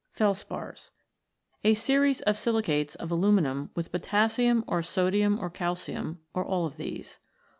[0.11, 0.89] Felspars.
[1.63, 6.77] A series of silicates of aluminium with potassium or sodium or calcium, or all of
[6.77, 7.19] these.